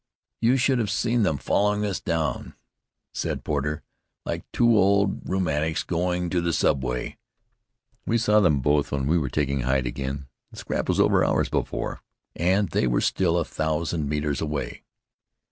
[0.39, 2.55] "You should have seen them following us down!"
[3.13, 3.83] said Porter;
[4.25, 7.19] "like two old rheumatics going into the subway.
[8.07, 10.25] We saw them both when we were taking height again.
[10.49, 12.01] The scrap was all over hours before,
[12.35, 14.81] and they were still a thousand metres away."